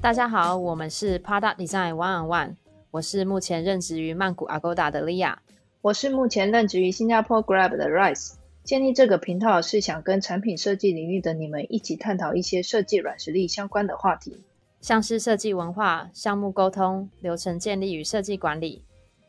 [0.00, 2.56] 大家好，我们是 Product Design One on One，
[2.90, 5.36] 我是目前任职于曼谷 Agoda 的 Lia，
[5.80, 8.34] 我是目前任职于新加坡 Grab 的 Rice。
[8.62, 14.42] 建立这个频道是想跟产品设计领域的你们一起探讨一些设计软实力相关的话题，
[14.80, 18.82] 像是设计文化、项目沟通、流程建立与设计管理，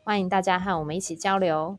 [0.06, 1.76] 欢迎大家和我们一起交流。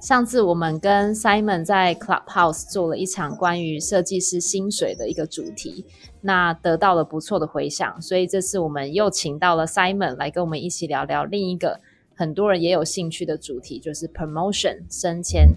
[0.00, 5.84] 上次我们跟 Simon 在 Clubhouse 做了一场关于设计师薪水的一个主题，
[6.20, 11.80] 那得到了不错的回响，所以这次我们又请到了 Simon 来跟我们一起聊聊另一个
[12.16, 15.50] 很多人也有兴趣的主题，就是 promotion 升迁。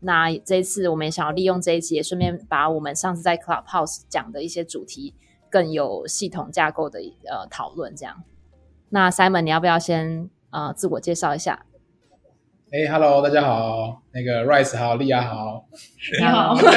[0.00, 5.14] 那这次我们也想要利用这一集，顺便把我们上次在 Clubhouse 讲的一些主题
[5.54, 6.98] 更有系统架构的
[7.30, 7.94] 呃讨论。
[7.94, 8.24] 这样，
[8.88, 11.64] 那 Simon 你要不要先呃自我介绍一下？
[12.72, 15.64] 哎，Hello，大家好，那个 Rice 好，利亚好，
[16.18, 16.74] 你好，为什么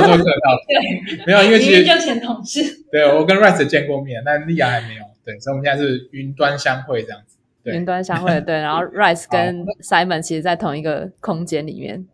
[0.00, 0.56] 这么客套？
[0.68, 12.06] 对，没有，因为其实就前同事，对我跟 Rice 见过面，但利亚还没有，对，所以我们现在是云端相会这样子，对，云端相会，对，然后 Rice 跟 Simon 其实在同一个空间里面，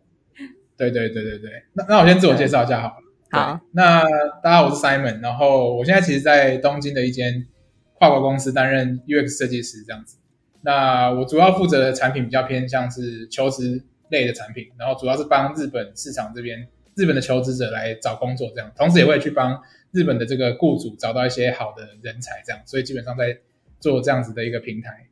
[0.75, 4.01] 对对对对对，那那我先自我介绍一下好了，好，那
[4.41, 7.45] 大家好，我是 Simon，然后我现在其实，在东京的一间
[7.93, 10.17] 跨国公司担任 UX 设计师这样子。
[10.61, 23.37] 那我主要负责的产品比较偏向是求职类的产品，然后主要是帮日本市场这边日本的求职者来找工作这样，同时也会去帮日本的这个雇主找到一些好的人才这样，所以基本上在
[23.79, 25.07] 做这样子的一个平台。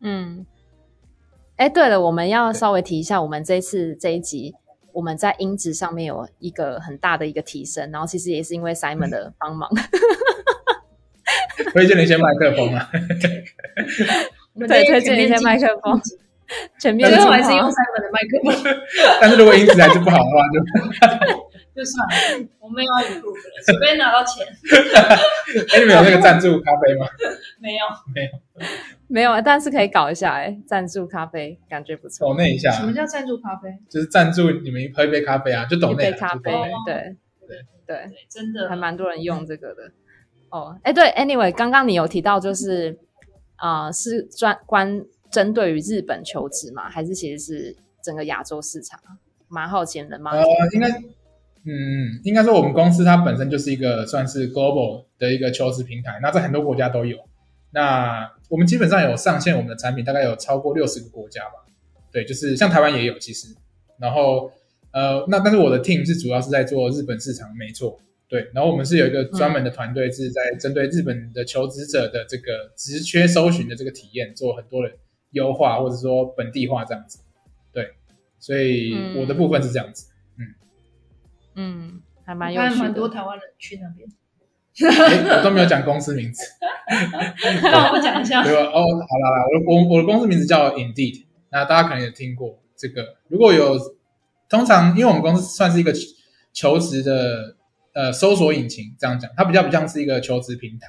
[0.00, 0.46] 嗯，
[1.56, 4.54] 哎，对了，我们要稍微提一下，我们这次这一集
[4.96, 9.68] 我们在音质上面有一个很大的一个提升，然后其实也是因为 Simon 的帮忙，
[11.74, 12.88] 推荐了一些麦克风啊。
[14.66, 16.00] 对，推荐一些麦克风，
[16.80, 18.54] 前面最后还是用三本的麦克风。
[19.20, 20.64] 但是如果音质还是不好的话，就
[21.76, 24.46] 就算了，我们要 improve 了，除非拿到钱。
[25.74, 27.06] 哎，你们有那个赞助咖啡吗？
[27.60, 28.30] 没有，没有，
[29.08, 32.28] 没有，但是可以搞一下哎，赞助咖啡感觉不错。
[32.28, 33.68] 抖那一下，什么叫赞助咖啡？
[33.90, 36.50] 就是赞助你们喝一杯咖啡啊，就抖那一杯咖啡，
[36.86, 37.16] 对
[37.46, 39.92] 对对，真的还蛮多人用这个的。
[40.50, 42.98] 哦，哎，对，Anyway，刚刚你有提到就是。
[43.58, 46.90] 啊，是专关针对于日本求职吗？
[46.90, 49.00] 还是其实是整个亚洲市场？
[49.48, 50.32] 蛮好奇的吗？
[50.32, 50.44] 呃，
[50.74, 50.88] 应该，
[51.68, 57.18] 嗯，应该说我们公司它本身就是一个算是 global 的一个求职平台，那在很多国家都有。
[57.72, 61.66] 那我们基本上有上线我们的产品，大概有超过六十个国家吧。
[62.12, 63.48] 对，就是像台湾也有其实。
[63.98, 64.52] 然后，
[64.92, 68.00] 呃，那但是我的 team 是主要是在做日本市场，没错。
[68.28, 74.92] 对，然后我们是有一个专门的团队，是在针对日本的求职者的这个职缺搜寻的这个体验做很多的
[75.32, 77.18] 优化，或者说本地化这样子。
[77.72, 77.90] 对，
[78.38, 80.06] 所以我的部分是这样子。
[80.12, 80.54] 嗯嗯，
[82.24, 84.08] 还蛮有趣蛮多台湾人去那边。
[85.38, 86.42] 我都没有讲公司名字。
[87.62, 88.42] 那我讲一下。
[88.42, 88.62] 对吧？
[88.62, 93.16] 哦，好了啦，我我我的公司名字叫 Indeed，那大家可能也听过这个。
[93.28, 93.78] 如果有
[94.48, 95.92] 通常，因为我们公司算是一个
[96.52, 97.56] 求职的。
[97.96, 100.86] 呃，搜索引擎这样讲，它比较不像是一个求职平台，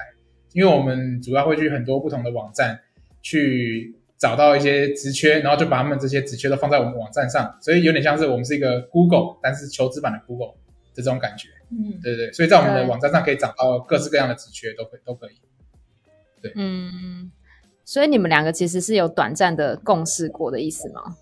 [0.52, 2.78] 因为我们主要会去很多不同的网站
[3.22, 10.54] 去找到一些职缺，然后就把他们这些职缺都放在我们网站上，所以有点像是我们是一个 Google，但是求职版的 Google
[10.94, 11.48] 的这种感觉。
[11.70, 15.40] 嗯，对对，所以在我们的网站上可以找到各式各样的职缺，都可以都可以。
[16.42, 17.30] 对，嗯，
[17.84, 21.16] 所以你们两个其实是有短暂的共事过的意思吗？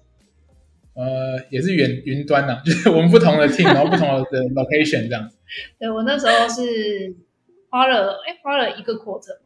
[0.94, 5.30] 呃，也是云云端呐， 就是我们不同的 team，然后不同的 location 这样。
[5.78, 7.14] 对我那时候是
[7.68, 9.36] 花了哎花了一个 quarter，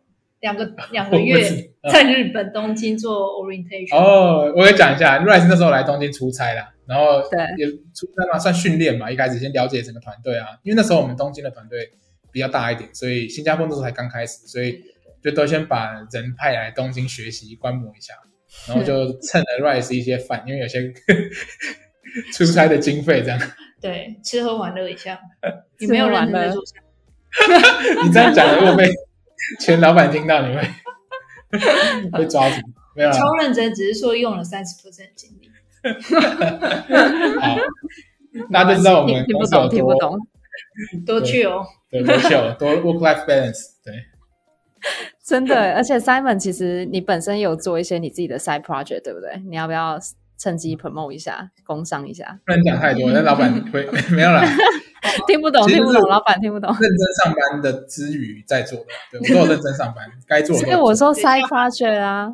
[0.40, 1.42] 两个 两个月
[1.90, 3.96] 在日本东京做 orientation。
[3.96, 11.90] 哦，我也讲一下，Rice 那时候来东京出差啦，然后对也出差嘛，算训练嘛，一开始先了解整个团队啊，因为那时候我们东京的团队
[12.32, 14.82] 比较大一点，所以新加坡那时候才刚开始，所以
[15.22, 18.14] 就都先把人派来东京学习观摩一下。
[18.66, 20.92] 然后就蹭了 Rice 一些饭，因为有些
[22.34, 23.38] 出差的经费这样。
[23.80, 25.20] 对，吃喝玩乐一下，
[25.78, 26.52] 你没有玩乐。
[28.04, 28.90] 你这样讲，如果被
[29.60, 30.62] 前老板听到，你会
[32.12, 32.56] 会抓住？
[32.96, 35.50] 没有，超认真，只是说用了三十 percent 精力。
[37.40, 37.56] 好，
[38.50, 40.18] 那就知道我们听不懂，听不懂，
[41.06, 43.94] 多去哦，对，多去哦，多 work life balance，对。
[45.24, 49.40] 真的，而且 Simon，其实你本身有做一些你自己的 side project，对不对？
[49.48, 49.98] 你要不要
[50.38, 52.38] 趁机 promote 一下，工商一下？
[52.44, 54.42] 不能讲太多，那老板会没有了。
[55.26, 56.70] 听不懂，听不懂，老板听不懂。
[56.78, 60.62] 认真上班的之余在做的，对我都有 认真上班，该做的。
[60.62, 62.32] 所以我说 side project 啊，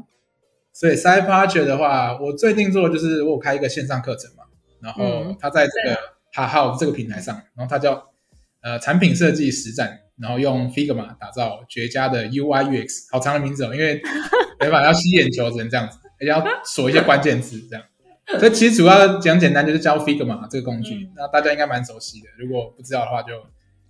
[0.72, 4.44] 所以 side project 的话，我最近做的就是我有开一个线上课程嘛，
[4.80, 5.98] 然后嗯它在这个
[6.32, 8.10] 哈号这个平台上，然后它叫
[8.62, 14.02] 呃产品设计实战，然后用 Figma 打造绝佳的 UI UX，好长的名字哦，因为
[14.60, 17.84] 没办法要吸眼球，只能这样子，而且要锁一些关键字这样。
[18.40, 22.26] 所以其实主要讲简单就是教 Figma 这个工具，嗯那大家应该蛮熟悉的。
[22.38, 23.32] 如果不知道的话，就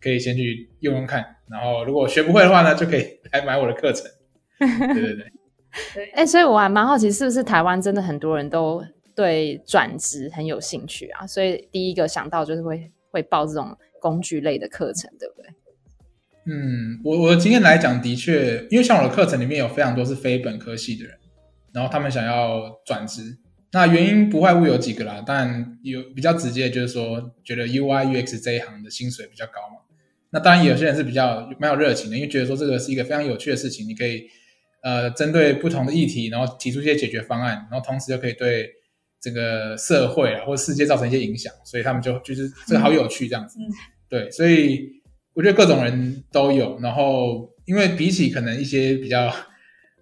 [0.01, 4.05] 可以先去用用看，然后如果学不会的话呢，就可以 来买我的课程。
[4.59, 5.33] 对对对。
[6.15, 8.83] 哎、所以我还蛮好奇，是不是台湾真的很多人都
[9.15, 11.27] 对转职很有兴趣啊？
[11.27, 15.51] 所以第一个想到就是会会报这种工具类的课程，对不对？
[16.49, 21.15] 嗯，我我的经验来讲，的确，因为像我的课程里面有非常多是非本科系的人，
[21.73, 23.37] 然后他们想要转职，
[23.73, 29.83] 那原因不外乎有几个啦，但有比较直接，就是说觉得 UI UX 这一行的薪水比较高嘛。
[30.31, 34.25] 那当然，有些人是比较蛮有热情的，因为觉得说这个是一个非常有趣的事情，你可以
[34.83, 38.71] 呃针对不同的议题，然后提出一些解决方案，然后同时又可以对
[39.21, 43.59] 这个社会啊或者世界造成一些影响，所以他们就就是这个好有趣这样子。
[43.61, 43.67] 嗯
[44.09, 44.89] 对，所以
[45.35, 46.79] 我觉得各种人都有。
[46.81, 49.29] 然后，因为比起可能一些比较，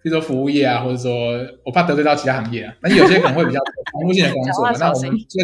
[0.04, 1.32] 比如说服务业啊，或者说
[1.64, 3.58] 我怕得罪到其他行业啊，但是有些可能会比较
[3.90, 4.70] 重复 性的工作。
[4.78, 5.40] 那我们在做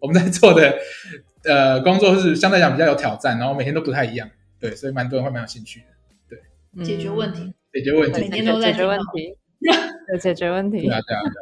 [0.00, 0.78] 我们在做的
[1.44, 4.30] 呃工作是相对来讲比较有挑战，然后每天都不太一样。
[4.60, 6.36] 对，所以蛮多人会蛮有兴趣的，
[6.76, 8.20] 对解决问题，解决问题。
[8.20, 9.36] 每天都在解决问题，
[10.06, 10.90] 对，解决问题对。
[10.90, 11.32] 啊，对啊，对啊。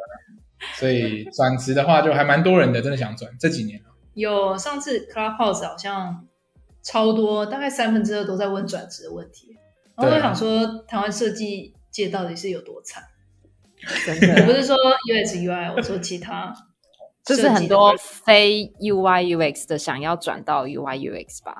[0.73, 3.31] 所以转职的话，就还蛮多人的，真的想转。
[3.39, 6.25] 这几年啊，有上次 Clubhouse 好像
[6.81, 9.55] 超多，大概三分之二都在问转职的问题。
[9.95, 13.03] 然后我想说，台湾设计界到底是有多惨？
[14.05, 16.53] 真的，我不是说 UX UI，我说其他
[17.25, 21.55] 就是很多非 UI UX 的想要转到 UI UX 吧。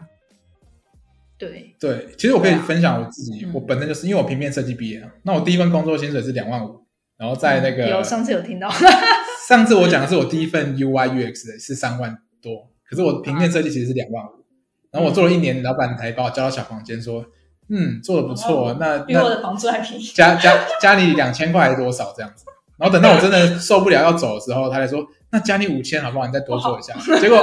[1.38, 3.52] 对，对，其实我可以分享我自己，嗯。
[3.54, 6.86] 我本身就是因为我平面设计毕业啊，那我第一份工作薪水是两万五，
[7.18, 8.70] 然后在那个有上次有听到，
[9.48, 14.46] 上次我讲的是我第一份 UI UX 的是三万多，可是我平面设计其实是两万五，
[14.92, 17.26] 然后我做了一年，老板才把我叫到小房间说，
[17.70, 20.04] 嗯，做的不错，那那比我的房租还便宜。
[20.04, 22.46] 加加加你两千块还是多少这样子，
[22.78, 26.26] 然后等到我真的受不了要走的时候，他才说，那加你五千好不好？
[26.28, 26.94] 你再多做一下。
[27.20, 27.38] 结果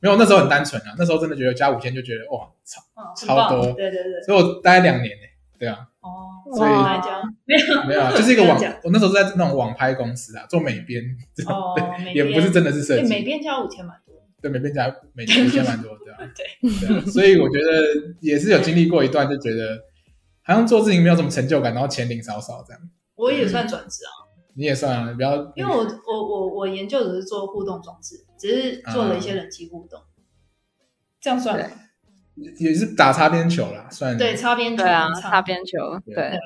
[0.00, 5.22] 没有，那时候很单纯啊，那时候真的觉得加五千就觉得哇，操，嗯超多对对对，所以我待两年呢、
[5.58, 6.70] 对啊，哦，所以
[7.44, 11.02] 没有没有啊，就是一个网我那时候是在那种网拍公司啊，做美编，
[11.48, 14.07] 哦，美编也不是真的是设计，美编加五千蛮多，
[14.40, 16.70] 对，每边加每每天蛮多，对啊， 对。
[16.86, 19.78] 对啊，所以我觉得也是有经历过一段，就觉得
[20.42, 22.80] 好像做事情没有什么成就感，然后钱领少少这样。
[23.16, 24.10] 我也算转职啊，
[24.54, 30.00] 你也算啊，你不要，因为我我我我研究只是做互动装置，只是做了一些人机互动，
[31.20, 31.66] 这样算吗？
[32.60, 36.14] 也是打擦边球啦，算对，擦边球，对啊，擦擦边球，对。
[36.14, 36.38] 对，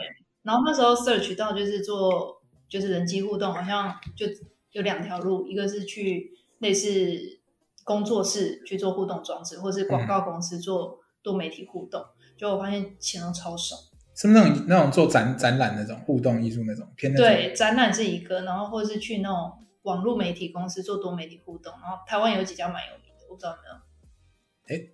[0.43, 4.27] 然后那时候 search 到就是做就是人机互动，好像就
[4.71, 6.31] 有两条路，一个是去
[6.61, 6.89] 类似
[7.85, 12.05] 工作室去做互动装置，或是广告公司做多媒体互动。
[12.37, 13.77] 就我发现钱都超少。
[14.15, 17.27] 是不是那种那种做展展览那种互动艺术那种偏那种？
[17.27, 19.53] 对，展览是一个，然后或是去那种
[19.83, 23.75] 网络媒体公司做多媒体互动，然后台湾有几家蛮有名的，我不知道有没有。
[24.69, 24.87] 哎，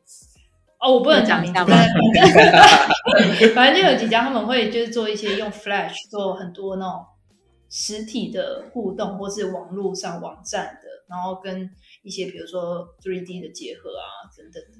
[0.78, 1.60] 哦，我不能讲名字，
[3.56, 7.04] 反正就有几家他们会就是做一些用 Flash 做很多那种
[7.68, 11.68] 实体的互动，或是网络上网站的，然后跟
[12.02, 14.78] 一些比如说 3D 的结合啊等等的。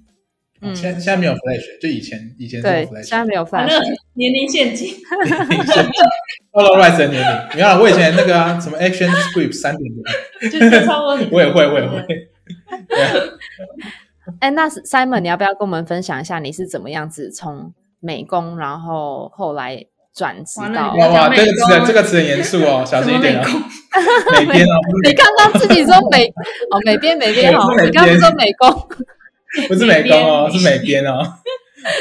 [0.61, 2.61] 嗯现在现在没有 Flash，就以前以前。
[2.61, 4.93] 现在没有反 Flash，正年龄陷阱，
[6.53, 10.03] 透露 Rice 的年龄，没有啦，我以前那个啊，什么 Action Script 三点零，
[10.51, 11.29] 就是差不多你。
[11.31, 12.05] 我也会，我也会。
[12.89, 13.15] 对啊，
[14.41, 19.87] 哎，那 Simon，你要不要跟我们分享一下你是怎么样子从美工，然后后来
[20.19, 21.01] 转职到完了你？
[21.01, 23.65] 哇哇，美这个词工这个词很严肃哦， 小心一点哦什么。
[24.41, 24.75] 美编哦，
[25.07, 26.27] 你刚刚自己说美
[26.71, 28.89] 哦，美编美编好，对是美你刚刚不是说美工。
[29.69, 31.35] 不是美工哦，是美编哦，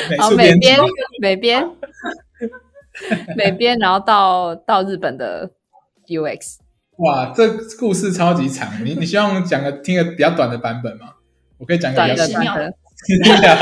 [0.09, 0.67] 美哦，术编辑。
[0.67, 0.79] 美编
[1.21, 1.69] 美编
[3.35, 5.49] 美编，然后到到日本的
[6.07, 6.55] UX，
[6.97, 7.47] 哇，这
[7.79, 11.13] 故事超级长，你你希望讲个听个比较短的版本吗？
[11.59, 12.73] 我可以讲个比短的较短的，
[13.07, 13.55] 十秒，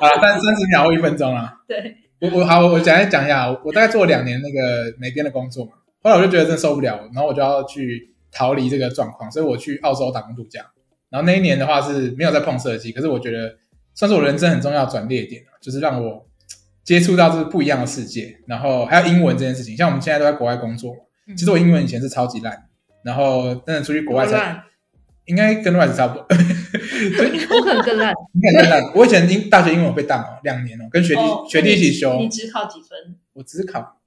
[0.00, 1.52] 好，但三十秒或一分钟啊。
[1.68, 5.72] 对，我我好，我简单讲一下，我我大概做了两年那个美编的工作嘛，
[6.04, 10.64] 后来我就觉得真的受不了，然后我就要去逃离这个状况，所以我去澳洲打工度假。
[11.10, 13.56] 然后那一年的话是没有在碰设计，可是我觉得
[13.92, 16.24] 算是我人生很重要的转捩点啊就是让我
[16.84, 19.76] 接触到这个不一样的世界，然后还有英文这件事情。
[19.76, 22.56] 像我们现在都在国外工作嘛，嗯其实我英文以前是超级烂，
[23.02, 24.62] 然后真的出去国外才
[25.26, 28.12] 应该跟 Rice 差不多，我可能更烂。
[28.32, 28.92] 你看更烂。
[28.94, 33.16] 我以前英大学英文被当哦，两年哦，跟学弟、哦学弟一起修你，只考几分？
[33.34, 34.00] 我只考，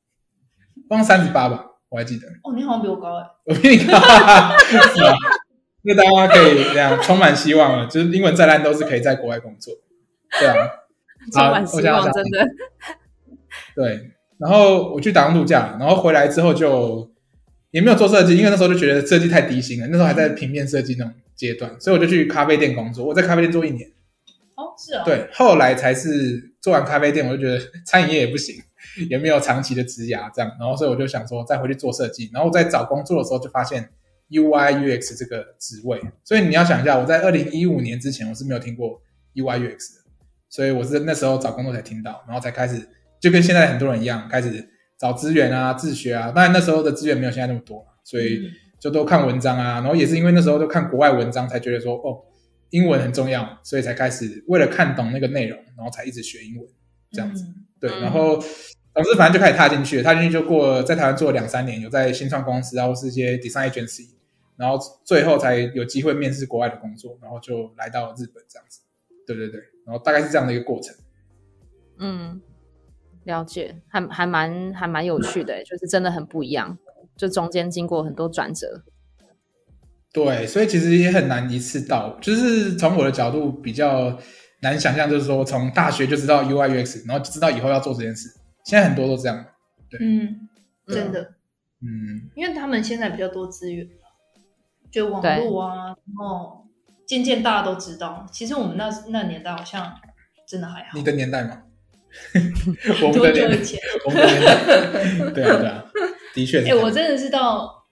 [0.88, 2.28] 光三十八吧，我还记得。
[2.44, 3.26] 哦，你好像比我高哎。
[3.46, 3.98] 我比你高？
[5.88, 9.74] 那大家可以这样充满希望了，就是英文再烂都是可以在国外工作，
[10.40, 10.68] 对啊，
[11.32, 12.46] 充满希望，真的。
[13.76, 14.12] 对。
[14.38, 17.10] 然后我去打工度假，然后回来之后就
[17.76, 23.06] 也没有做设计，因为那时候就觉得设计太低薪了，那时候还在平面设计那种阶段，所以我就去咖啡店工作。
[23.06, 23.86] 我在咖啡店做一年，
[24.56, 25.04] 哦，是哦。。
[25.04, 28.56] 对，后来才是做完咖啡店，我就觉得餐饮业也不行，
[29.12, 33.90] 也没有长期的职涯这样，然后所以我就想说再回去做设计，然后我在找工作的时候就发现
[34.30, 39.02] UI UX 这个职位，所以你要想一下，我在二零一五年之前我是没有听过
[39.34, 40.02] UI UX 的，
[40.48, 42.88] 所以我是那时候找工作才听到，然后才开始
[43.20, 48.38] 就跟现在很多人一样开始找资源啊、自学啊，当然那时候的资源没有现在那么多，所以。
[48.38, 52.22] 嗯就都看文章啊，然后也是因为那时候都看国外文章，才觉得说哦，
[52.70, 56.70] 英文很重要，所以才开始为了看懂那个内容，然后才一直学英文
[57.12, 57.46] 这样子。
[57.46, 64.08] 嗯对，嗯然后总之反正就开始踏进去了，踏进去就过在台湾做了两三年，有在新创公司啊或是一些 design agency，
[64.56, 68.82] 然后最后才有机会面试国外的工作，然后就来到日本这样子。
[69.26, 70.96] 对对对，然后大概是这样的一个过程。
[71.98, 72.40] 嗯，
[73.26, 76.78] 了解，还还蛮还蛮有趣的，欸就是真的很不一样，
[77.16, 78.84] 就中间经过很多转折。
[80.14, 84.18] 对，所以其实也很难一次到，就是从我的角度比较
[84.62, 88.30] 难想象，就是说从大学就知道 UI UX，然后就知道以后要做这件事。
[88.64, 89.46] 现在很多都这样，
[90.00, 90.48] 嗯，
[90.88, 91.22] 真的，
[91.82, 93.88] 嗯，因为他们现在比较多资源，
[94.90, 96.66] 就网络啊，然后
[97.06, 98.26] 渐渐大家都知道。
[98.32, 99.94] 其实我们那那年代好像
[100.48, 101.04] 真的还好你。
[101.04, 101.64] 的年代嘛，
[103.02, 103.80] 我们多的年，久以前？
[104.06, 105.86] 我们的年代，对啊对啊，
[106.34, 106.76] 的确是哎。
[106.76, 107.86] 我真的是到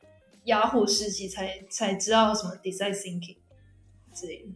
[0.45, 3.37] 雅虎时期才才知道什么 design thinking
[4.13, 4.49] 之类的，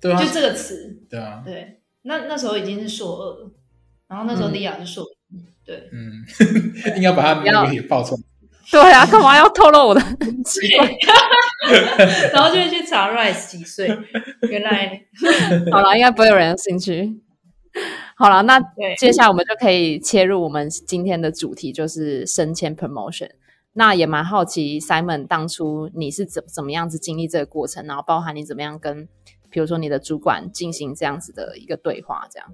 [0.00, 0.98] 对啊就这个词。
[1.10, 3.50] 对啊，对，那那时候已经是硕二了，
[4.08, 6.24] 然后那时候嗯莉亚是硕一，对，嗯，
[6.96, 8.22] 应该把他那个也报出来。
[8.70, 10.00] 对啊，干嘛要透露我的
[10.46, 10.90] 奇怪？
[12.32, 13.86] 然后就会去查 Rice 几岁，
[14.48, 15.02] 原来
[15.70, 17.20] 好了，应该不会有人有兴趣。
[18.16, 18.60] 好了，那
[18.98, 23.30] 接下来我们就可以切入我们今天的主题，就是升迁 promotion。
[23.72, 29.08] 那也蛮好奇，Simon 当初你是怎怎么样子经历这个过程，然后包含你怎么样跟，
[29.50, 32.48] 比如说你的主管进行这样子的一个对话，这样。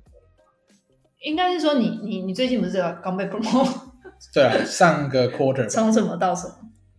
[1.21, 3.71] 应该是说你你你最近不是刚被 promote，
[4.33, 6.55] 对啊，上个 quarter 吧从什么到什么？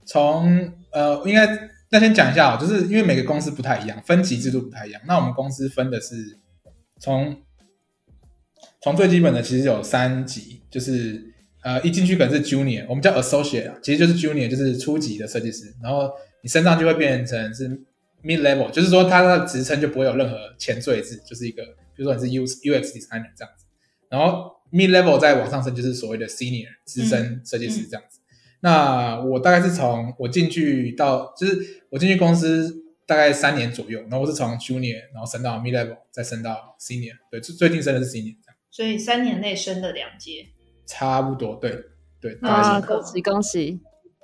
[0.06, 1.48] 从呃，应该
[1.90, 5.02] 那先讲一下哦，就是因为每个公司不太一样，分级制度不太一样。
[5.08, 6.38] 那我们公司分的是
[7.00, 7.36] 从
[8.82, 11.24] 从最基本的其实有三级，就是
[11.62, 15.74] 呃一进去可能是 junior，我们叫 associate，啊其实就是 junior，就是初级的设计师。
[15.82, 16.10] 然后
[16.42, 17.70] 你升上去会变成是
[18.24, 21.64] mid level，就是说它的职称就不会有任何前缀字，就是一个
[21.96, 23.66] 比如说你是 U UX designer 这样子。
[24.10, 28.20] 然后 mid level 再往上升就是所谓的 senior 资深设计师这样子。
[28.62, 38.36] 那我大概是从我进去到，就是我进去公司大概三年左右，然后我是从 junior 然后升到 mid level，再升到 senior，对，最最近升的是 senior，
[38.72, 40.48] 所以三年内升了两阶，
[40.88, 41.70] 差不多，对
[42.22, 43.80] 对，恭喜恭喜！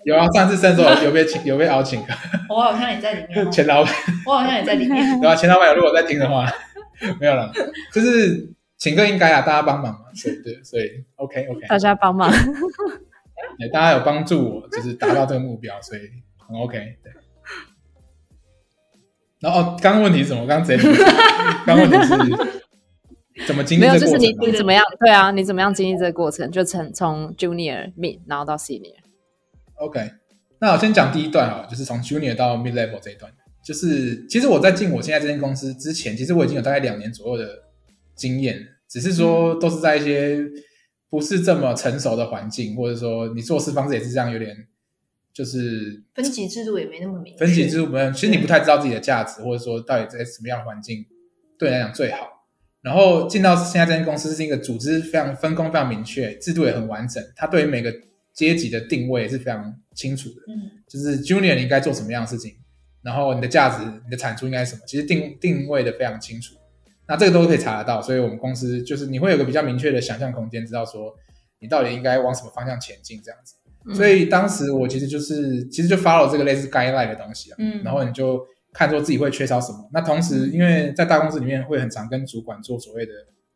[0.05, 2.01] 有啊，上次升的时候 有被请有被邀请，
[2.49, 3.93] 我好像也在里面哦， 前老板
[4.25, 5.03] 我好像也在里面。
[5.19, 6.49] 对啊，钱老板有如果在听的话，
[7.19, 7.51] 没有了，
[7.91, 12.31] 就是请客应该啊，大家帮忙嘛，所以对，所以 OK OK，大家帮忙。
[13.59, 16.01] 对，大家有帮助我，就是达到这个目标，所以
[16.37, 16.77] 很 OK。
[17.03, 17.11] 对。
[19.39, 20.41] 然后哦，刚刚问题是什么？
[20.43, 20.83] 我刚刚直接
[21.65, 22.13] 刚问题是
[23.47, 24.33] 怎么经历没有，就是你？
[24.33, 24.83] 你怎么样？
[24.99, 26.51] 对啊，你怎么样经历这个过程？
[26.51, 28.97] 就从从 junior mid 然后到 senior。
[29.75, 30.11] OK，
[30.59, 33.31] 那我先讲第一段啊，就是从 Junior 到 Mid Level 这一段。
[33.63, 37.63] 就是其实我在进我现在这间公司之前，其实我已经有大概两年左右的
[38.15, 40.39] 经验，只是说都是在一些
[41.09, 44.55] 不是这么成熟的环境，或者说你做事方式也是这样，有点
[45.33, 51.05] 就是分级制度也没那么明确，分级制度不其实你不太知道自己的价值，或者说到底在什么样的环境
[51.59, 52.36] 对你来讲最好。
[52.87, 57.93] 然后进到现在这间公司是一个组织非常分工非常明确，制度也很完整，它对于每个
[58.33, 60.35] 阶级的定位也是非常清楚的。
[60.47, 62.55] 嗯就是 Junior 你应该做什么样的事情，
[63.01, 66.55] 然后你的价值、你的产出应该是什么，其实定定位的非常清楚。
[67.09, 71.13] 那这个都可以查得到，所以我们公司就是你会有个比较明确的想象空间，知道说
[71.59, 73.55] 你到底应该往什么方向前进这样子。
[73.85, 78.45] 嗯所以当时我其实就是其实就 follow 这个类似 guideline 的东西啊，嗯，然后你就
[78.77, 79.89] 看说自己会缺少什么。
[79.91, 83.11] 那同时，因为在大公司里面会很常跟主管做所谓的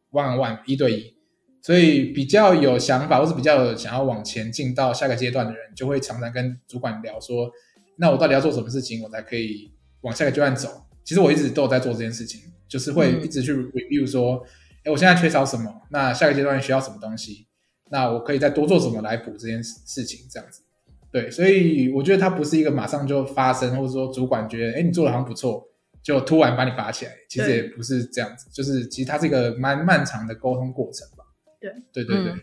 [0.09, 1.15] one on one 一对一，
[1.61, 7.51] 所以比较有想法或是比较有想要往前进到下个阶段的人，就会常常跟主管聊说，
[7.97, 10.87] 那我到底要做什么事情，我才可以往下个阶段走？
[11.03, 14.43] 其实我一直都有在做这件事情，就是会嗯一直去 review 说，
[14.83, 15.83] 哎、我现在缺少什么？
[15.91, 17.45] 那下个阶段需要什么东西？
[17.91, 20.25] 那我可以再多做什么来补这件事事情？
[20.31, 20.63] 这样子，
[21.11, 25.67] 对，所以我觉得它不是一个马上就发生，或者说主管觉得，哎、你做的好像不错，
[26.01, 31.23] 就突然把你拔起来，其实也不是这样子，就是其实它是一个蛮漫长的沟通过程吧。
[31.59, 32.31] 对，对对对。
[32.33, 32.39] 嗯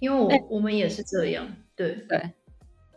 [0.00, 2.32] 因为我、哎我们也是这样，对，对，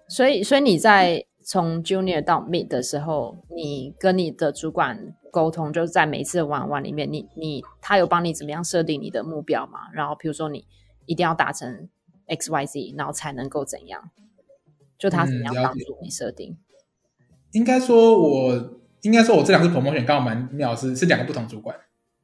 [0.09, 9.89] 所以所以你在从 junior 到 mid 的时候，你跟你的主管沟通，就是在每一次的玩玩里面，你你他有帮你怎么样设定你的目标吗？
[9.93, 10.65] 然后比如说你
[11.05, 11.87] 一定要达成
[12.25, 14.09] X Y Z，然后才能够怎样？
[14.97, 16.57] 就他怎么样帮助你设定？
[17.51, 21.75] 应该说我，应该说我这两次 promotion 刚好蛮妙，是是两个不同主管，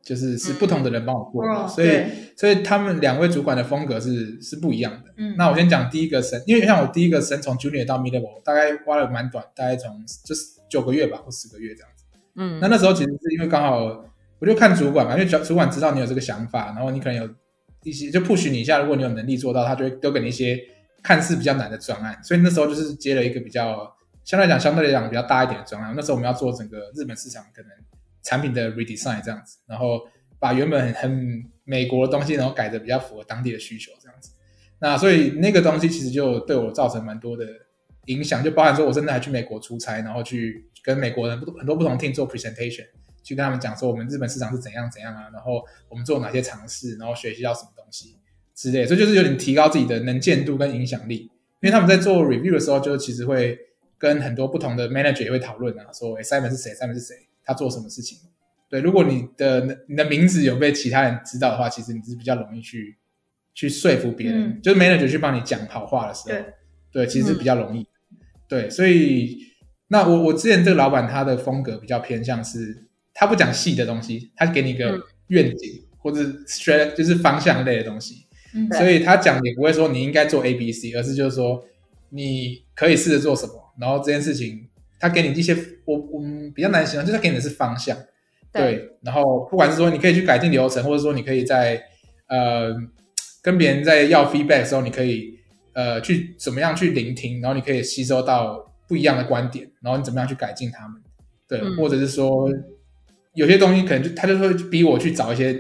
[0.04, 2.04] 就是是不同的人帮我过的，哦所以
[2.36, 5.14] 所以他们两位主管的风格是是不一样的。
[5.18, 12.04] 嗯，那我先讲第一个升，因为像我第一个升从 junior 到 mid level，大概花了蛮短，大概从就是九个月吧或十个月这样子。
[12.36, 14.06] 嗯那那时候其实是因为刚好
[14.40, 17.30] 我就看主管嘛，因为主主管知道你有这个想法，然后你可能有
[17.84, 20.60] 一些就 push 你一下，如果你有能力做到，他就会丢给你一些
[21.04, 22.24] 看似比较难的专案。
[22.24, 25.94] 所以那时候就是接了一个比较相对来讲相对来讲比较大一点的专案。
[25.96, 27.72] 那时候我们要做整个日本市场可能
[28.24, 30.02] 产品的 redesign 这样子，然后
[30.40, 34.32] 把原本很很美国的东西，然后改的比较符合当地的需求这样子。
[34.80, 37.46] 那所以那个东西其实就对我造成蛮多的
[38.08, 42.86] 影响，就包含说我真的还去美国出差，然后去跟美国人不很多不同 team 做 presentation，
[43.24, 48.18] 去跟他们讲说我们日本市场是怎样怎样啊，然后我们做哪些尝试，然后学习到什么东西
[48.56, 51.30] 之类的，所以就是有点提高自己的能见度跟影响力。
[51.62, 53.58] 因为他们在做 review 的时候，就其实会
[53.98, 58.18] 跟很多不同的 manager 也会讨论啊，说诶 Simon 是谁，Simon 是谁，他做什么事情。
[58.70, 62.98] 对，如果你的你的名字有被其他人知道的话，其实你是比较容易去
[63.54, 66.46] 去说服别人，嗯就是 manager 去帮你讲好话的时候，对
[66.92, 67.88] 对，其实是比较容易。
[68.50, 69.38] 对，所以
[69.88, 78.23] 那我我之前这个老板他的风格比较偏向是，他不讲细的东西，他给你一个嗯愿景、或者 strat 就是方向类的东西，
[78.54, 81.64] 嗯所以他讲也不会说你应该做 A B C，而是就是说
[82.10, 84.68] 你可以试着做什么，然后这件事情
[85.00, 87.98] 他给你一些我我们比较难形容，就是他给你的是方向，
[88.52, 91.84] 对，然后不管是说你可以去改进流程，或者说你可以在
[92.28, 92.72] 呃
[93.42, 95.38] 跟别人在要 feedback 的时候，你可以
[95.74, 101.02] 呃去怎么样去聆听，然后你可以吸收到不一样的观点，然后你怎么样去改进他们，
[101.48, 101.76] 对，嗯。
[101.76, 102.48] 或者是说
[103.34, 105.60] 有些东西可能就他就会逼我去找一些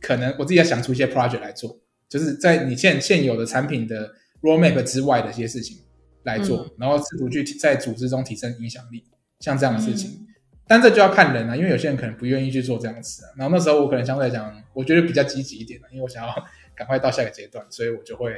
[0.00, 1.78] 可能我自己要想出一些 project 来做，
[2.14, 5.78] 就是在你现现有的产品的 roadmap 之外的一些事情
[6.22, 9.02] 来做，然后试图去在组织中提升影响力，
[9.40, 10.10] 像这样的事情。
[10.10, 10.26] 嗯
[10.66, 13.28] 但这就要看人啊，因为有些人可能不愿意去做这样的事啊。
[13.36, 16.34] 然后那时候我可能相对来讲，我觉得比较积极一点的，因为我想要
[16.74, 18.32] 赶快到下一个阶段，所以我就会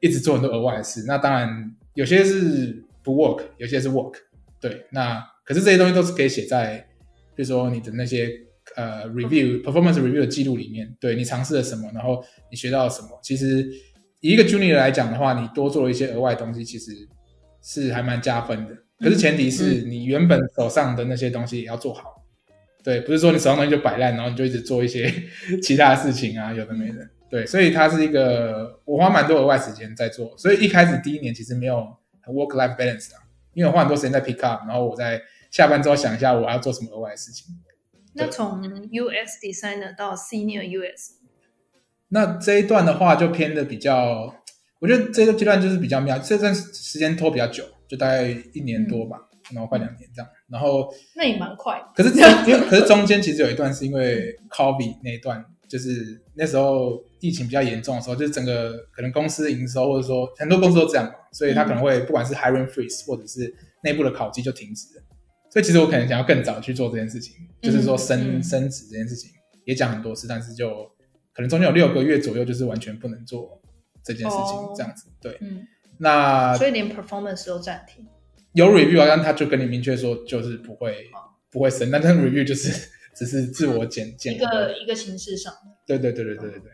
[0.00, 1.02] 一直做很多额外的事。
[1.08, 4.14] 那当然有些是不 work，有些是 work。
[4.60, 6.86] 对，那可是这些东西都是可以写在，
[7.34, 8.30] 比如说你的那些
[8.76, 10.94] 呃 review、performance review 的记录里面。
[11.00, 13.08] 对你尝试了什么，然后你学到了什么。
[13.22, 13.68] 其实
[14.20, 16.92] 以一个 junior 来讲的话，你多做了一些额外的东西，其实
[17.62, 18.76] 是还蛮加分的。
[18.98, 22.22] 可是前提是你原本手上的那些东西也要做好，
[22.84, 25.12] 对，不是说你手上东西就摆烂，然后你就一直做一些
[25.60, 31.78] 其他的事情啊，有的没的，对，所以它是一个我花蛮多额外时间在做，所以一开始第一年其实没有
[32.26, 33.18] work life balance 啊，
[33.54, 37.46] 因为我花很多时间在 pick up，然后我在下班之后想一下我要做什么额外的事情。
[38.14, 41.12] 那从 US designer 到 senior US，
[42.08, 44.34] 那这一段的话就偏的比较，
[44.80, 49.16] 我觉得这个阶段就是比较妙，这段时间拖比较久，就大概一年多吧，
[49.52, 50.30] 然后快两年这样。
[50.48, 51.80] 然后那也蛮快。
[51.94, 65.02] 可是这样因为可是中间其实有一段是因为 COVID 那一段，就是那时候疫情比较严重的时候，就是整个可能公司营收或者说很多公司都这样嘛，所以他可能会不管是 hiring freeze 或者是内部的考绩就停止了。
[65.52, 69.30] 所以其实我可能想要更早去做这件事情，就是说升嗯升职这件事情
[69.66, 70.90] 也讲很多次，但是就
[71.34, 73.60] 可能中间有六个月左右就是完全不能做
[74.02, 75.10] 这件事情哦这样子。
[75.20, 75.66] 对，嗯，
[75.98, 78.06] 那所以连 performance 都暂停。
[78.54, 81.10] 有 review 啊，但他就跟你明确说就是不会
[81.50, 86.70] 不会升，但这个 review 就是 只是自我检检一个一个形式上的，对对对对对对对。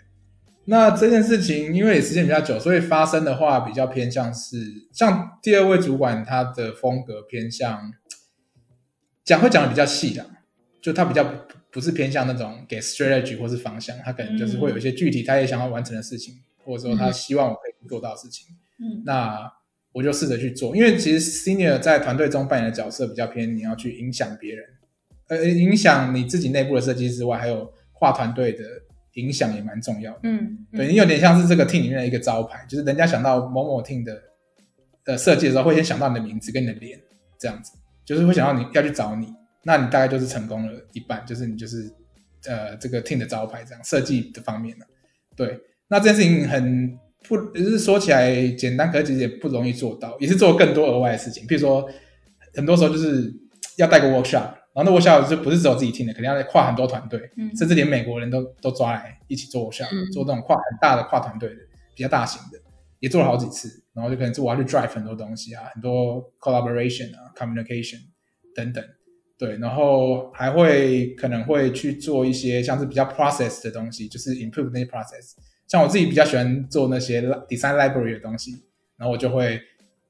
[0.66, 4.56] 那这件事情因为时间比较久，所以发生的话比较偏向是
[4.92, 7.90] 像第二位主管他的风格偏向
[9.28, 10.24] 讲会讲的比较细的，
[10.80, 18.46] 就他比较不不是偏向那种给 strategy 或是方向，他可能就是会有一些具体他也想要完成的事情，或者说他希望我可以做到的事情。
[18.80, 19.52] 嗯那
[19.92, 24.64] 我就试着去做，因为其实 senior 在团队中扮演的角色比较偏，你要去影响别人，
[25.28, 28.64] 呃，影响你自己内部的设计之外，还有跨团队的
[29.14, 30.20] 影响也蛮重要的。
[30.22, 34.22] 嗯，对你有点像是这个 team 里面的一个招牌，就是人家想到某某 team 的
[35.04, 37.00] 的设计的时候，会先想到你的名字跟你的脸，
[37.38, 37.72] 这样子，
[38.08, 39.28] 就是会想到你要去找你。
[39.64, 41.92] 那你大概就是成功了一半，就是你就是
[42.46, 44.84] 呃这个 team 的招牌这样设计的方面呢。
[45.36, 51.46] 对，那这件事情很不，就是说起来简单，可是其实也不容易做到，也是做更多额外的事情。
[51.46, 51.86] 比如说，
[52.54, 53.30] 很多时候就是
[53.76, 57.20] 要带个 workshop，然后那 workshop 就不是只有自己听的，肯定要跨很多团队，
[57.58, 61.56] 甚至连美国人都都抓来一起做 workshop，做这种跨很大的跨团队的
[61.94, 62.58] 比较大型的，
[63.00, 63.84] 也做了好几次。
[63.94, 67.98] 然后就可能是我要去 drive 很多东西啊，很多 collaboration 啊，communication
[68.54, 68.84] 等等。
[69.36, 75.34] 对，然后还会可能会去做一些像是比较 process 的东西，就是 improve 那些 process。
[75.68, 78.52] 像我自己比较喜欢做那些 design library 的东西，
[78.96, 79.60] 然后我就会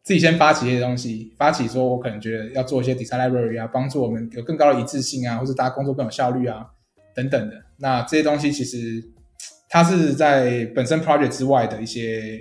[0.02, 6.66] 自己先发起一些东西，发起说我可能觉得要做一些 design library 啊，帮助我们有更高的一致性啊，或者大家工作更有效率啊
[7.14, 7.56] 等等的。
[7.78, 9.02] 那这些东西其实
[9.68, 12.38] 它是在本身 project 之外的一些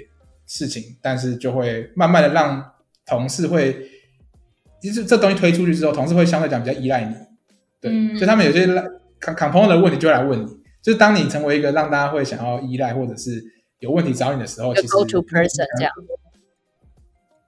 [0.47, 2.71] 事情，但是就会慢慢的让
[3.05, 3.91] 同事会。
[4.79, 7.15] 其实这东西推出去之后，同事会相对讲比较依赖你，
[7.81, 8.67] 对，所以他们有些
[9.19, 10.45] component 的问题就会来问你。
[10.83, 13.43] 就是当你成为一个让大家会想要依赖，或者是
[13.79, 15.91] 有问题找你的时候，其实 go to person 这样。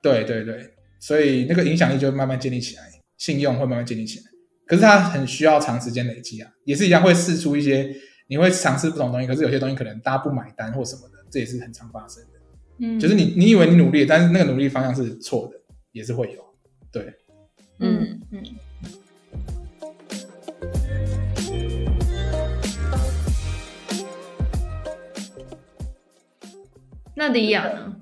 [0.02, 2.84] 对对对，所以那个影响力就会慢慢建立起来，
[3.18, 4.26] 信用会慢慢建立起来。
[4.66, 7.96] 可是它很需要长时间累积啊，也是一样会试出一些，
[8.28, 12.39] 你会尝试不同东西，可是有些东西可能大家不买单或什么的，这也是很常发生的。
[12.80, 15.60] 嗯，就是你你以为你努力，但是那个努力方向是错的，
[15.92, 16.42] 也是会有。
[16.92, 17.14] 对。
[17.80, 18.44] 嗯嗯，
[27.16, 27.96] 那李雅呢？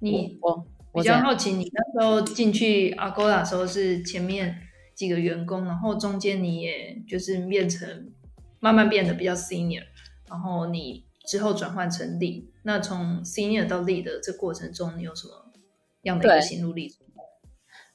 [0.00, 4.56] 你我比较好奇，你那时候进去阿 o 的时候是前面
[4.94, 8.10] 几个员工，然后中间你也就是变成
[8.60, 9.84] 慢慢变得比较 senior，
[10.28, 12.44] 然后你之后转换成 lead。
[12.62, 15.52] 那从 senior 到 lead 的这过程中，你有什么
[16.02, 16.98] 样的一个心路历程？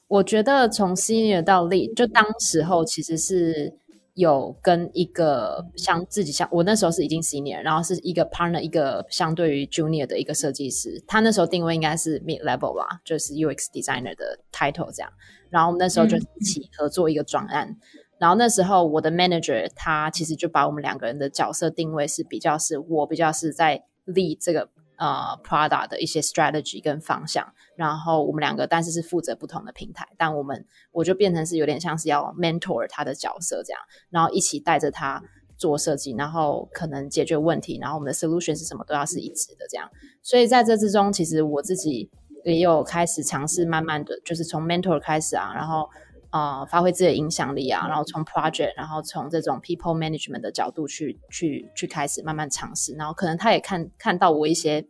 [0.08, 3.74] 我觉得从 senior 到 lead，就当时候其实是
[4.14, 15.12] 有跟一个像自己像我那时候是已经 senior，然后是一个 partner，一个相对于 junior 的一个设计师，他那时候定位应该是 mid level 吧，就是 UX designer 的 title 这样。
[15.50, 17.76] 然后我们那时候就一起合作一个专案，
[18.18, 24.70] 然后那时候我的 manager 他其实就把我们两个人的角色定位是比较是我比较是在 lead 这个。
[24.98, 35.22] 呃，Prada 的一些 strategy 跟方向，然后我们两个但是是负责不同的平台，但我们我就变成是有点像是要 mentor 他的角色这样，然后一起带着他
[35.58, 39.86] 做设计，然后可能解决问题，然后我们的 solution 是什么都要是一致的这样，
[40.22, 42.10] 所以在这之中，其实我自己
[42.46, 45.86] 也有开始尝试，慢慢的就是从 mentor 开始啊，然后。
[46.36, 54.86] 啊，发挥自己的影响力啊，然后从 project，然后从这种 people management 的角度去去去开始慢慢尝试，然后可能他也看看到我一些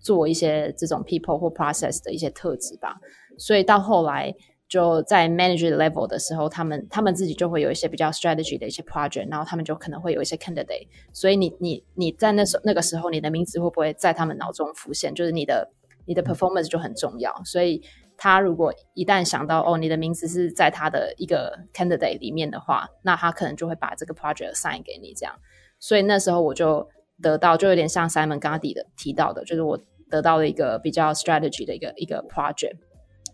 [0.00, 3.00] 做一些这种 people 或 process 的一些特质吧，
[3.38, 4.34] 所以到后来
[4.68, 15.14] 就在 manager level 的时候，他们他们自己就会有一些比较 strategy 的一些 project，然后他们就可能会有一些 candidate，所以你你你在那时候那个时候，你的名字会不会在他们脑中浮现？
[15.14, 15.72] 就是你的
[16.04, 17.82] 你的 performance 就很重要，所以。
[18.22, 25.34] 他如果一旦想到哦，你的名字是在他的一个 candidate 里面的话，那他可能就会把这个 project sign 给你这样。
[25.78, 26.86] 所以那时候我就
[27.22, 29.80] 得到，就有点像 Simon 刚刚提的提到的，就是我
[30.10, 32.76] 得到了一个比较 strategy 的一个一个 project。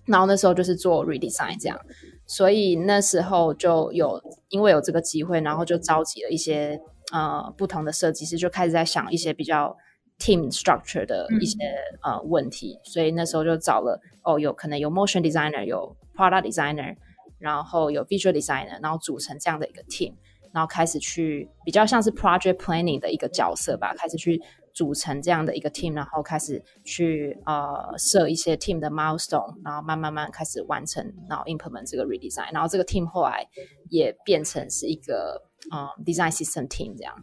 [0.05, 1.77] 然后那时候就是做 redesign 这样，
[2.25, 6.81] 所以那时候就有因为有这个机会，然后就召集了一些
[7.13, 9.77] 呃不同的设计师，就开始在想一些比较。
[10.19, 11.59] Team structure 的一些
[12.03, 16.97] 呃问题，所以那时候就找了哦，有可能有 motion designer，有 product designer，
[17.39, 20.15] 然后有 visual designer，然后组成这样的一个 team，
[20.53, 24.41] 然后开始去比较像是 project planning 的一个角色吧，开始去
[24.73, 33.47] 组成这样的一个 team，然后开始去呃设一些 team 的 milestone，然后慢慢慢开始完成，然后 implement 这个 redesign，然后这个 team 后来
[33.91, 37.15] 也变成是一个呃 design system team 这样。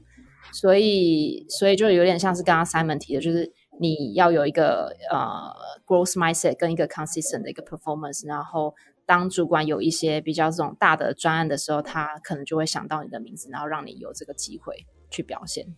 [0.51, 5.51] 所以，所以就有点像是刚刚 Simon 提的，就是你要有一个呃
[5.85, 8.27] growth mindset 跟一个 consistent 的一个 performance。
[8.27, 8.73] 然后，
[9.05, 15.75] 当主管有一些比较这种大的专案的时候，他可能就会想到你的名字，然后让你有这个机会去表现。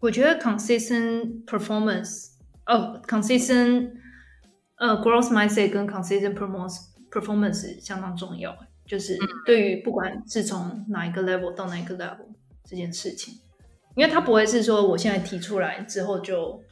[0.00, 2.32] 我觉得 consistent performance，
[2.66, 3.92] 哦，consistent
[4.76, 8.54] 呃 growth mindset 跟 consistent performance performance 相当重要，
[8.86, 12.26] 就是对于不管是从哪一个 level 到哪一个 level
[12.64, 13.34] 这件事情。
[13.96, 16.62] 因为他不会是说我现在提出来之后就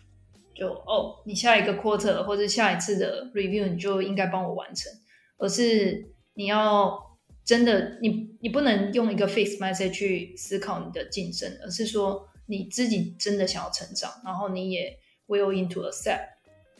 [0.54, 4.92] 就哦，你下一个 quarter 或者下一次的 review 你就应该帮我完成，
[5.38, 6.96] 而是你要
[7.44, 16.28] 真的你你不能用一个 fixed mindset 去思考你的晋升，而是说你自己真的想要成长，然后你也 will into accept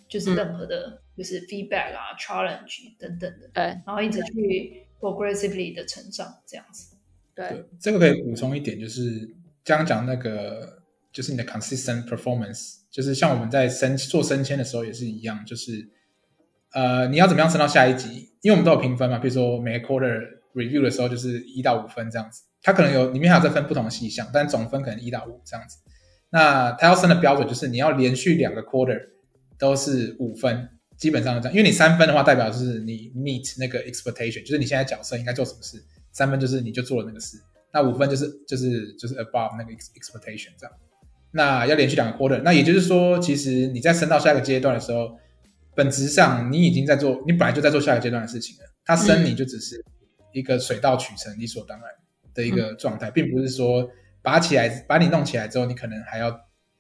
[0.09, 4.83] 就是任何的就是 feedback 啊 challenge 等等的，对，然后一直去。
[5.00, 6.96] progressively 的成长这样子。
[7.35, 9.28] 对，对，这个可以补充一点，就是
[9.64, 15.88] 刚刚讲那个，就是你的 consistent performance，就是像我们在升做升迁的时候也是一样，就是
[16.72, 18.31] 呃，你要怎么样升到下一级？
[18.42, 20.20] 因为我们都有评分嘛，比如说每个 quarter
[20.55, 25.79] review 的时候就是一到五分这样子，它可能有里面还有再分不同的细项，但总分可能一到五这样子。
[26.31, 29.00] 那它要升的标准就是你要连续两个 quarter
[29.59, 31.57] 都是五分，基本上是这样。
[31.57, 35.83] 因为你三分的话，代表是你 meet 那个 expectation，就是你现在角色应该做什么事。
[36.12, 37.38] 三分就是你就做了那个事，
[37.75, 40.73] 那五分就是就是就是 above 那个 expectation 这样。
[41.33, 45.19] 那要连续两个 quarter，那也就是说，其实你在升到下一个阶段的时候，
[45.75, 48.71] 本质上你已经在做，你本来就在做下一个阶段的事情了。
[48.85, 49.85] 它升你就只是
[50.33, 51.89] 一个水到渠成、理所当然
[52.33, 53.91] 的一个状态，并不是说
[54.23, 56.33] 拔起来把你弄起来之后，你可能还要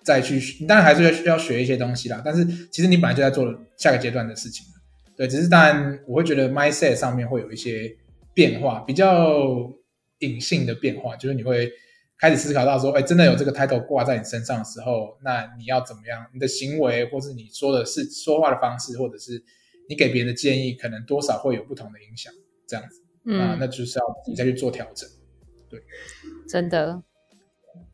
[0.04, 2.22] 再去，你当然还是要需要学一些东西啦。
[2.24, 4.72] 但是其实你本来就在做下个阶段的事情了。
[5.16, 7.96] 对，只是当然我会觉得 mindset 上面会有一些。
[8.36, 9.70] 变化比较
[10.24, 11.70] 隐性的变化，就是你会
[12.18, 16.26] 开始思考到说，哎，真的有这个 title 挂在你身上的时候，那你要怎么样？
[16.32, 19.42] 你的行为，或是你说的是说话的方式，或者是
[19.88, 22.32] 你给别人的建议，可能多少会有不同的影响。
[22.66, 23.02] 这样子，
[23.38, 25.06] 啊，那就是要你再去做调整。
[25.68, 25.82] 对，
[26.48, 27.02] 真的。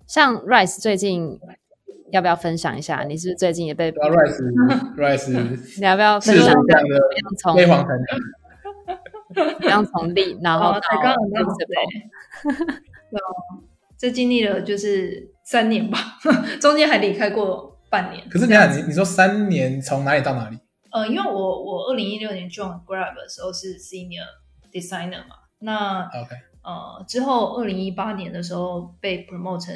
[0.07, 1.40] 像 Rice 最近
[2.12, 3.03] 要不要分享一下？
[3.03, 7.01] 你是不是最近也被 Rice？Rice， 你要不要分享这样的
[7.38, 7.97] 从飞黄腾
[9.61, 13.20] 刚从立，然后到刚很那对，
[13.98, 15.98] 这经历了就是三年吧，
[16.61, 18.26] 中间还离开过半年。
[18.29, 20.59] 可是你看，你你说三年从哪里到哪里？
[20.90, 24.24] 呃，因为我我二零一六年 join Grab 的时候是 senior
[24.72, 29.74] designer 嘛，那 OK，呃，之后二零一八年的时候被 promote 成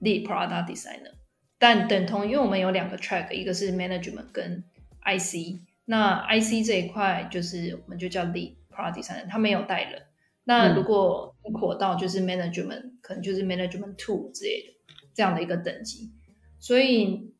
[0.00, 1.12] lead product designer，
[1.58, 4.64] 但等同，因为我们有两个 track，一个是 management 跟
[5.04, 8.56] IC，那 IC 这一块就是我们就叫 lead。
[8.74, 10.02] Product designer 他没有带人，
[10.44, 14.74] 那如果扩到就是 management，可能就是 management two 之类的
[15.14, 16.10] 这样的一个等级。
[16.58, 17.32] 所以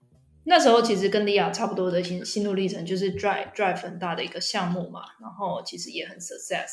[0.45, 6.69] 那时候其实跟利亚差不多的心心路历程，就是 drive drive 很大的一个项目嘛，然后其实也很 success。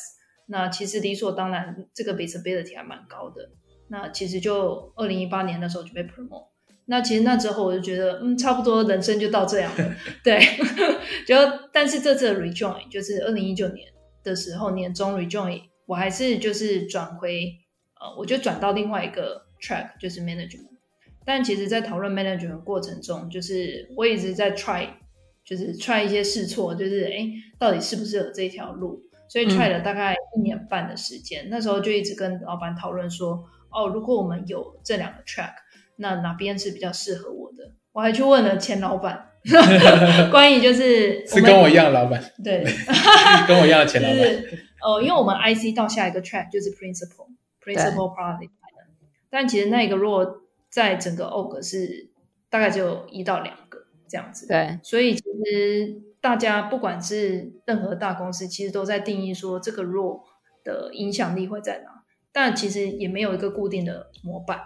[0.46, 3.50] 那其实理所当然，这个 visibility 还蛮高的。
[3.88, 6.48] 那其实就二零一八年那时候就被 promote。
[6.86, 9.94] 那其实那之后我就觉得，嗯，差不多人生就到这样了。
[10.22, 10.38] 对，
[11.26, 11.34] 就
[11.72, 13.86] 但是这次 rejoin 就是二零一九年。
[14.22, 17.52] 的时候，年终 rejoin，我还是就是转回，
[18.00, 20.68] 呃，我就转到另外一个 track，就是 management。
[21.24, 24.88] 但其实，在讨论 management 过程中，就是我一直在 try，
[25.44, 29.00] 就是 try 一些试错，就是哎，到底适不适合这条路？
[29.28, 31.46] 所以 try 了大概一年半的时间。
[31.48, 35.54] 那时候就一直跟老板讨论说，哦，如果我们有这两个 track，
[35.96, 37.72] 那哪边是比较适合我的？
[37.92, 39.28] 我还去问了前老板。
[40.30, 42.64] 关于就是是跟我一样的老板，对，
[43.48, 44.44] 跟我一样的前老板。
[44.82, 47.28] 呃，因为我们 IC 到下一个 track 就是 principal
[47.62, 48.50] principal product，
[49.30, 52.10] 但其实那个若在整个 org 是
[52.50, 53.78] 大概只有一到两个
[54.08, 54.46] 这样子。
[54.46, 60.22] 对，所以其实大家不管是任何大公司，其实都在定义说这个 role
[60.64, 64.60] 的影响力会在哪，但其实也没有一个固定的模板。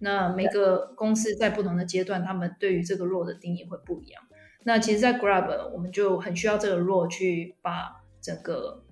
[0.00, 4.22] 那每个公司在不同的阶段，他们对于这个 role 的定义会不一样。
[4.64, 8.82] 那其实，在 Grab 我们就很需要这个 role 去把整个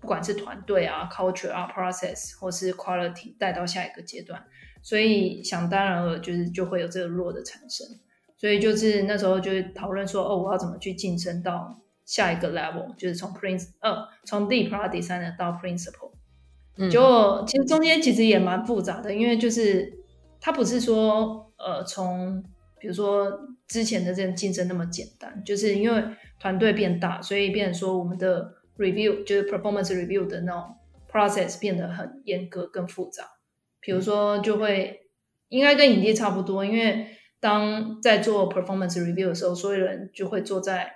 [0.00, 4.44] 不管是团队啊、culture 啊、process 或是 quality 带到下一个阶段。
[4.82, 7.86] 所以想当然了，就是就会有这个 role 的产生。
[8.36, 16.10] 所以就是那时候就讨论说，哦，我要怎么去晋升到下一个 level，就是从 prince 呃从 D product designer 到 principal。
[16.90, 20.04] 就其实中间其实也蛮复杂的，因为就是。
[20.46, 22.40] 它不是说，呃，从
[22.78, 26.04] 比如说之前的这种竞争那么简单，就是因为
[26.38, 30.76] 团队变大，所以变成说我们的 review 就是 performance review 的那种
[31.10, 33.24] process 变得很严格、更复杂。
[33.80, 35.08] 比如说，就会
[35.48, 37.08] 应该跟影帝差不多，因为
[37.40, 40.92] 当在做 performance review 的时候，所有人就会坐在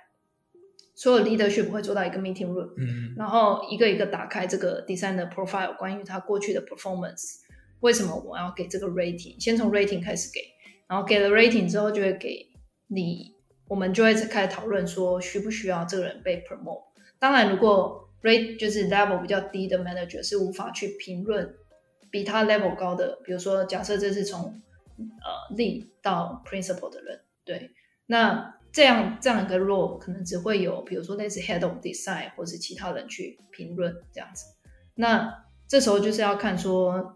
[0.95, 7.40] 所有 leadership 会做到一个 meeting room，嗯，然后一个一个打开这个 designer profile，关于他过去的 performance。
[7.81, 9.43] 为什么我要给这个 rating？
[9.43, 10.39] 先从 rating 开始给，
[10.87, 12.47] 然后给了 rating 之后，就会给
[12.87, 13.35] 你，
[13.67, 16.83] 我们就会开始讨论说需不需要这个人被 promote。
[17.19, 21.55] 当然，如果 rate 就是 level 比较低的 manager 是无法去评论
[22.09, 24.61] 比他 level 高的，比如说假设这是从
[24.97, 27.71] 呃 lead 到 principal 的人，对，
[28.05, 34.45] 那这样这样一个 role 可能只会有比如说类似 head of design 或是其他人去评论这样子。
[34.93, 37.15] 那这时候就是要看说。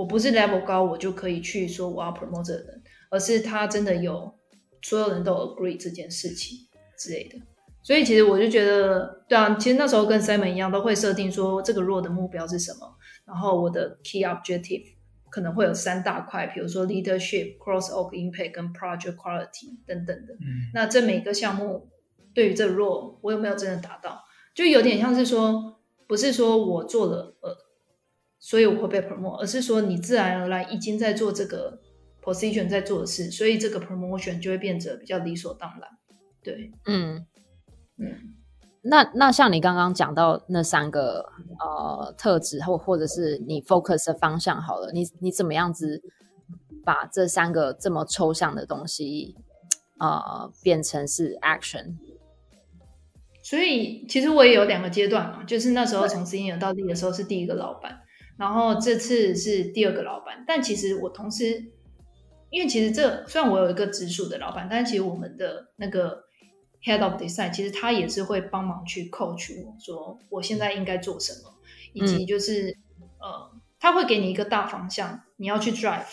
[0.00, 4.34] 我不是 level 高，我就可以去说我要 promote 这个人，而是他真的有
[4.80, 6.56] 所有人都 agree 这件事情
[6.98, 7.36] 之类的。
[7.82, 14.84] 所以其实我就觉得，对啊，其实那时候跟 Simon 一样，都会设定说这个 role 的目标是什么，然后我的 key objective
[15.28, 20.32] 可能会有三大块，比如说 leadership、cross org impact 跟 project quality 等等的。
[20.32, 21.90] 嗯那这每个项目
[22.32, 27.54] 对于这个 role 我有没有真的达到，就有点像是说，不是说我做了呃，
[28.40, 31.78] 所以我会被 promote，而是说你自然而然已经在做这个
[32.22, 35.82] position 在做的事，所以这个 promotion 就会变得比较理所当然。
[36.42, 37.26] 对，嗯，
[37.98, 38.34] 嗯。
[38.82, 41.26] 那那像你刚刚讲到那三个
[41.58, 46.02] 呃特质，或或者是你 focus 的方向好了，你你怎么样子
[46.82, 49.36] 把这三个这么抽象的东西
[49.98, 51.96] 呃变成是 action？
[53.42, 58.00] 所以其实我也有两个阶段嘛，就是那时候从 senior 到 lead 的时候是第一个老板，
[58.40, 60.42] 然后这次是第二个老板。
[60.46, 61.66] 但其实我同时，
[62.48, 66.24] 因为其实这虽然我有一个直属的老板，但其实我们的那个
[66.82, 71.54] head of design 其实他也是会帮忙去 coach 我说我现在应该做什么，
[71.92, 72.74] 以及就是、
[73.20, 76.06] 呃，他会给你一个大方向，你要去 drive，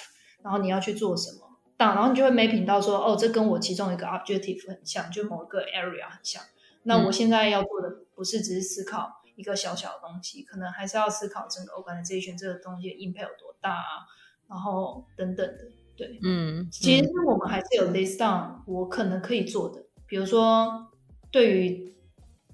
[0.43, 1.47] 然后你要去做什么。
[1.77, 6.43] 但然后你就会 mapping 到说，哦，这跟我其中一个 objective 很像，就某一个 area 很像。
[6.83, 14.04] 那我现在要做的不是只是思考一个小小的东西，可能还是要思考整个 organization 这个东西的 impact 有多大啊，
[14.50, 15.71] 然后等等的。
[15.95, 20.91] 对，嗯，其实我们还是有 list down 我可能可以做的，比如说
[21.32, 21.95] 对于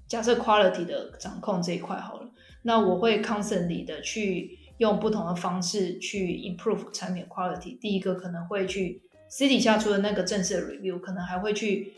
[0.06, 2.30] 假设 quality 的掌控这一块好了，
[2.62, 7.78] 那我会 constantly 的去用不同的方式去 improve 产品 quality。
[7.78, 11.92] 第一个可能会去私底下除了那个正式的 review，可能还会去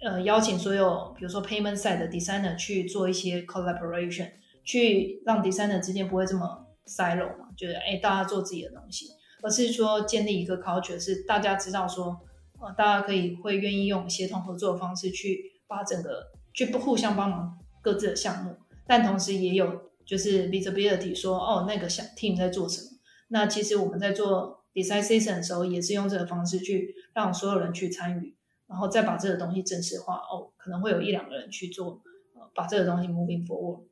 [0.00, 4.30] 呃邀请所有比如说 payment side 的 designer 去做一些 collaboration，
[4.64, 9.06] 去让 designer 之间不会这么 silo 嘛，就是哎大家做自己的东西。
[9.42, 12.18] 而是说建立一个 culture，是大家知道说，
[12.58, 18.56] 呃，大家可以会愿意用协同合作的方式去把整个去不互相帮忙各自的项目，
[18.86, 22.88] 但同时也有就是 visibility 说，哦，那个项 team 在做什么。
[23.28, 28.34] 那其实我们在做 decision 的时候，也是用这个方式去让所有人去参与，
[28.68, 30.16] 然后再把这个东西正式化。
[30.16, 32.02] 哦，可能会有一两个人去做，
[32.34, 33.84] 呃，把这个东西 moving forward。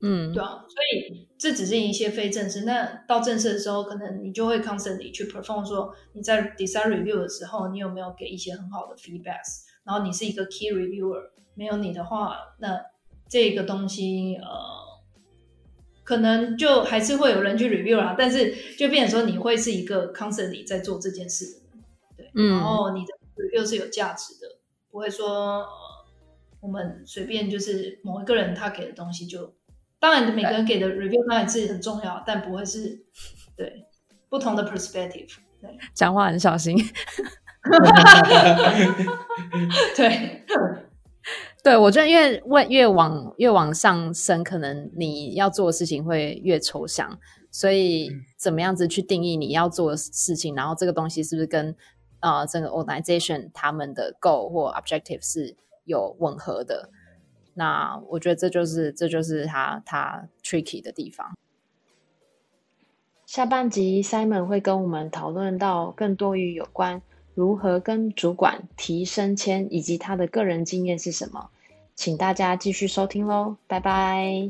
[0.00, 2.60] 嗯，对啊，所以这只是一些非正式。
[2.60, 9.64] 那到正式的时候，可能你就会 constantly 去 perform 说你在 design review 的时候，你有没有给一些很好的 feedbacks？
[9.84, 12.80] 然后你是一个 key reviewer，没有你的话，那
[13.28, 14.46] 这个东西呃，
[16.04, 18.14] 可能就还是会有人去 review 啦。
[18.16, 21.44] 但是就变成说，你会是一个 constantly 在做这件事
[22.16, 24.58] 的人，对，嗯然后你的 review 是有价值的，
[24.90, 25.68] 不会说呃，
[26.60, 29.54] 我们随便就是某一个人他给的东西就。
[30.00, 33.04] 当然，每个人给的 review 当然是很重要，但不会是
[33.56, 33.84] 对
[34.28, 35.28] 不同的 perspective。
[35.60, 36.76] 对讲话很小心。
[39.96, 40.44] 对，
[41.64, 47.18] 对，我觉得越问越往越往上升，可能你要做的事情会越抽象，
[47.50, 51.74] 所以怎么样子去定义你要做的事情，然后这个东西是不是跟
[52.20, 56.90] 呃整个 organization 他们的 goal 或 objective 是有吻合的？
[57.54, 61.36] 那我觉得这就是这就是他他 tricky 的地方。
[63.26, 67.02] 下半集 Simon 会跟我们讨论到更多于有关
[67.34, 71.50] 如何跟主管提升迁，以及他的个人经验是什么，
[71.94, 74.48] 请大家继续收听喽，拜拜。